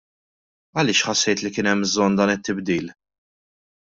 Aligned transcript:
Għaliex 0.81 1.03
ħassejt 1.09 1.43
li 1.43 1.51
kien 1.57 1.69
hemm 1.73 1.85
bżonn 1.87 2.17
dan 2.21 2.33
it-tibdil? 2.37 2.91